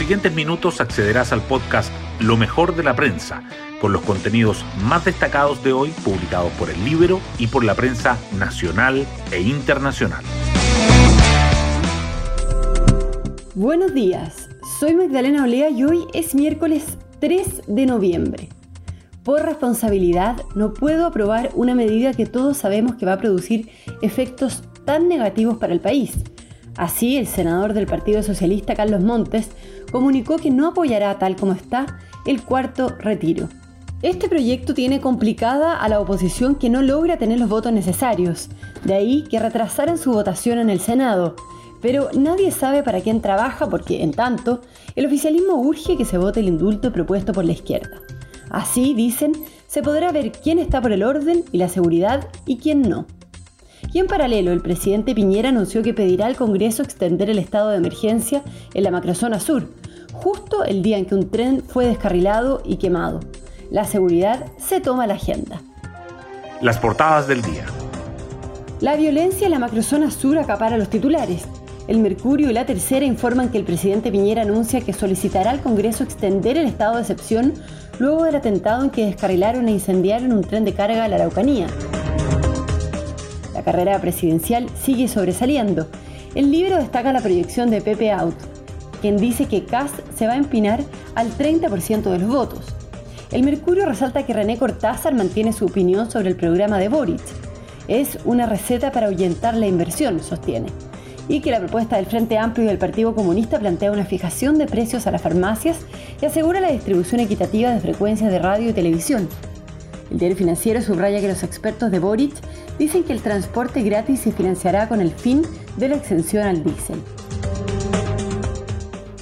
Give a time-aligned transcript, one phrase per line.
[0.00, 3.42] siguientes minutos accederás al podcast Lo mejor de la prensa,
[3.82, 8.16] con los contenidos más destacados de hoy publicados por el Libro y por la prensa
[8.38, 10.24] nacional e internacional.
[13.54, 14.48] Buenos días,
[14.80, 18.48] soy Magdalena Olea y hoy es miércoles 3 de noviembre.
[19.22, 23.68] Por responsabilidad no puedo aprobar una medida que todos sabemos que va a producir
[24.00, 26.14] efectos tan negativos para el país.
[26.76, 29.48] Así, el senador del Partido Socialista, Carlos Montes,
[29.90, 33.48] comunicó que no apoyará, tal como está, el cuarto retiro.
[34.02, 38.48] Este proyecto tiene complicada a la oposición que no logra tener los votos necesarios,
[38.84, 41.36] de ahí que retrasaran su votación en el Senado,
[41.82, 44.62] pero nadie sabe para quién trabaja porque, en tanto,
[44.96, 48.00] el oficialismo urge que se vote el indulto propuesto por la izquierda.
[48.50, 49.32] Así, dicen,
[49.66, 53.06] se podrá ver quién está por el orden y la seguridad y quién no.
[53.92, 57.78] Y en paralelo, el presidente Piñera anunció que pedirá al Congreso extender el estado de
[57.78, 59.68] emergencia en la macrozona sur,
[60.12, 63.20] justo el día en que un tren fue descarrilado y quemado.
[63.70, 65.60] La seguridad se toma la agenda.
[66.60, 67.64] Las portadas del día.
[68.80, 71.44] La violencia en la macrozona sur acapara los titulares.
[71.88, 76.04] El Mercurio y la Tercera informan que el presidente Piñera anuncia que solicitará al Congreso
[76.04, 77.54] extender el estado de excepción
[77.98, 81.66] luego del atentado en que descarrilaron e incendiaron un tren de carga a la Araucanía.
[83.60, 85.86] La carrera presidencial sigue sobresaliendo.
[86.34, 88.34] El libro destaca la proyección de Pepe Out,
[89.02, 90.80] quien dice que Cast se va a empinar
[91.14, 92.64] al 30% de los votos.
[93.30, 97.20] El Mercurio resalta que René Cortázar mantiene su opinión sobre el programa de Boric.
[97.86, 100.68] Es una receta para ahuyentar la inversión, sostiene
[101.28, 104.68] y que la propuesta del Frente Amplio y del Partido Comunista plantea una fijación de
[104.68, 105.80] precios a las farmacias
[106.22, 109.28] y asegura la distribución equitativa de frecuencias de radio y televisión.
[110.10, 112.32] El diario financiero subraya que los expertos de Boric
[112.80, 115.42] dicen que el transporte gratis se financiará con el fin
[115.76, 116.98] de la exención al diésel.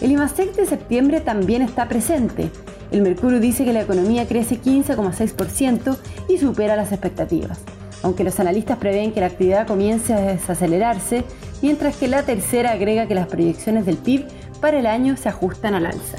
[0.00, 2.50] El IMASEC de septiembre también está presente.
[2.90, 5.96] El Mercurio dice que la economía crece 15,6%
[6.28, 7.60] y supera las expectativas,
[8.02, 11.22] aunque los analistas prevén que la actividad comience a desacelerarse
[11.62, 14.26] mientras que la tercera agrega que las proyecciones del PIB
[14.60, 16.18] para el año se ajustan al alza.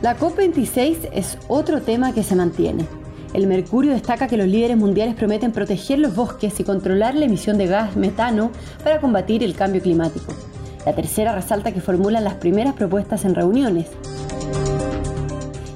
[0.00, 2.86] La COP26 es otro tema que se mantiene.
[3.36, 7.58] El Mercurio destaca que los líderes mundiales prometen proteger los bosques y controlar la emisión
[7.58, 8.50] de gas metano
[8.82, 10.32] para combatir el cambio climático.
[10.86, 13.88] La tercera resalta que formulan las primeras propuestas en reuniones.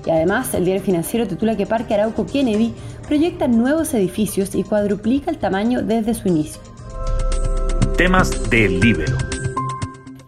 [0.07, 2.73] Y además, el diario financiero titula que Parque Arauco Kennedy
[3.07, 6.63] proyecta nuevos edificios y cuadruplica el tamaño desde su inicio
[8.01, 9.30] temas del Libero.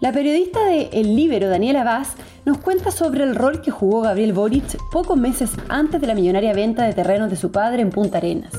[0.03, 4.33] La periodista de El Libero, Daniela Vaz, nos cuenta sobre el rol que jugó Gabriel
[4.33, 8.19] Boric pocos meses antes de la millonaria venta de terrenos de su padre en Punta
[8.19, 8.53] Arenas.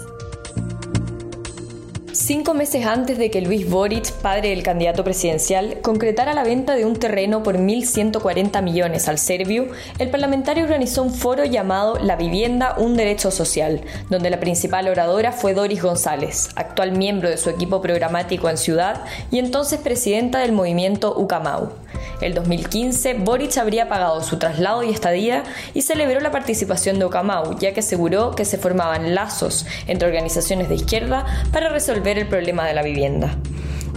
[2.25, 6.85] Cinco meses antes de que Luis Boric, padre del candidato presidencial, concretara la venta de
[6.85, 9.67] un terreno por 1.140 millones al Serviu,
[9.99, 15.33] el parlamentario organizó un foro llamado La vivienda, un derecho social, donde la principal oradora
[15.33, 20.53] fue Doris González, actual miembro de su equipo programático en Ciudad y entonces presidenta del
[20.53, 21.82] movimiento Ucamau.
[22.23, 27.59] El 2015, Boric habría pagado su traslado y estadía y celebró la participación de Ucamau,
[27.59, 32.65] ya que aseguró que se formaban lazos entre organizaciones de izquierda para resolver el problema
[32.65, 33.35] de la vivienda.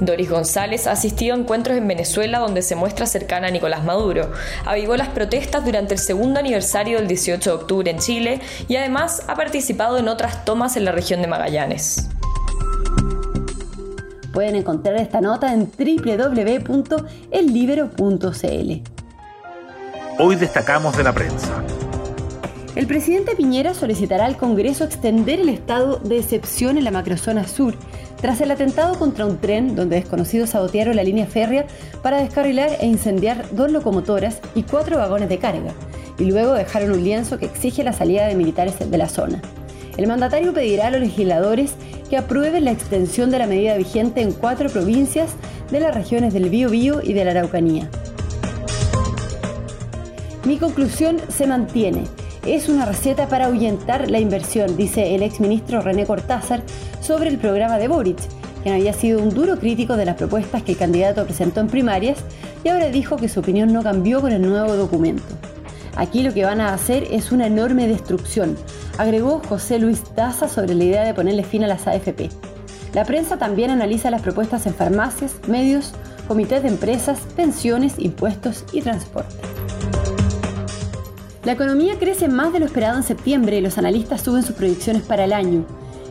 [0.00, 4.32] Doris González ha asistido a encuentros en Venezuela donde se muestra cercana a Nicolás Maduro,
[4.64, 9.22] avivó las protestas durante el segundo aniversario del 18 de octubre en Chile y además
[9.28, 12.08] ha participado en otras tomas en la región de Magallanes.
[14.36, 18.72] Pueden encontrar esta nota en www.ellibero.cl.
[20.18, 21.64] Hoy destacamos de la prensa.
[22.74, 27.76] El presidente Piñera solicitará al Congreso extender el estado de excepción en la macrozona sur
[28.20, 31.64] tras el atentado contra un tren donde desconocidos sabotearon la línea férrea
[32.02, 35.72] para descarrilar e incendiar dos locomotoras y cuatro vagones de carga,
[36.18, 39.40] y luego dejaron un lienzo que exige la salida de militares de la zona.
[39.96, 41.72] El mandatario pedirá a los legisladores
[42.08, 45.30] que aprueben la extensión de la medida vigente en cuatro provincias
[45.70, 47.88] de las regiones del Biobío y de la Araucanía.
[50.44, 52.04] Mi conclusión se mantiene.
[52.46, 56.62] Es una receta para ahuyentar la inversión, dice el exministro René Cortázar
[57.00, 58.18] sobre el programa de Boric,
[58.62, 62.18] quien había sido un duro crítico de las propuestas que el candidato presentó en primarias
[62.62, 65.24] y ahora dijo que su opinión no cambió con el nuevo documento.
[65.96, 68.56] Aquí lo que van a hacer es una enorme destrucción,
[68.98, 72.30] agregó José Luis Daza sobre la idea de ponerle fin a las AFP.
[72.94, 75.92] La prensa también analiza las propuestas en farmacias, medios,
[76.28, 79.34] comités de empresas, pensiones, impuestos y transporte.
[81.44, 85.02] La economía crece más de lo esperado en septiembre y los analistas suben sus proyecciones
[85.02, 85.64] para el año.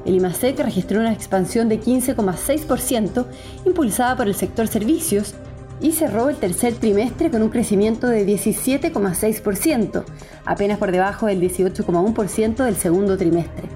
[0.06, 3.26] El IMASEC registró una expansión de 15,6%,
[3.66, 5.34] impulsada por el sector servicios,
[5.82, 10.04] y cerró el tercer trimestre con un crecimiento de 17,6%,
[10.46, 13.70] apenas por debajo del 18,1% del segundo trimestre.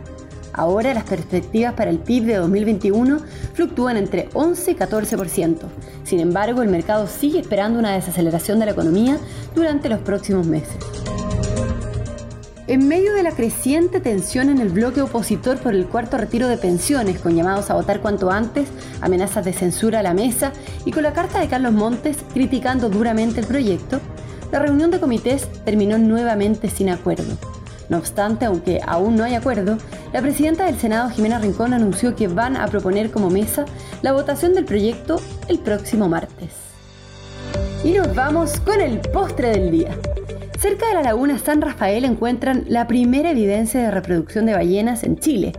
[0.54, 3.20] Ahora las perspectivas para el PIB de 2021
[3.54, 5.58] fluctúan entre 11 y 14%.
[6.04, 9.18] Sin embargo, el mercado sigue esperando una desaceleración de la economía
[9.56, 10.78] durante los próximos meses.
[12.70, 16.56] En medio de la creciente tensión en el bloque opositor por el cuarto retiro de
[16.56, 18.68] pensiones, con llamados a votar cuanto antes,
[19.02, 20.54] amenazas de censura a la mesa
[20.86, 24.00] y con la carta de Carlos Montes criticando duramente el proyecto,
[24.52, 27.40] la reunión de comités terminó nuevamente sin acuerdo.
[27.90, 29.80] No obstante, aunque aún no hay acuerdo,
[30.14, 33.66] la presidenta del Senado, Jimena Rincón, anunció que van a proponer como mesa
[34.04, 36.52] la votación del proyecto el próximo martes.
[37.84, 39.98] Y nos vamos con el postre del día.
[40.60, 45.18] Cerca de la laguna San Rafael encuentran la primera evidencia de reproducción de ballenas en
[45.18, 45.54] Chile.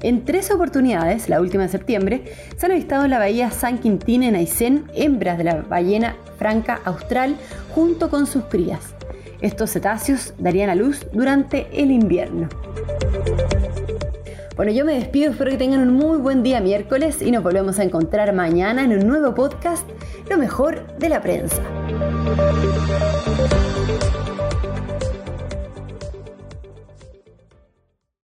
[0.00, 2.24] En tres oportunidades, la última en septiembre,
[2.56, 6.80] se han avistado en la bahía San Quintín en Aysén hembras de la ballena franca
[6.86, 7.36] austral
[7.74, 8.94] junto con sus crías.
[9.42, 12.48] Estos cetáceos darían a luz durante el invierno.
[14.56, 17.78] Bueno, yo me despido, espero que tengan un muy buen día miércoles y nos volvemos
[17.78, 19.86] a encontrar mañana en un nuevo podcast,
[20.30, 21.60] Lo mejor de la prensa.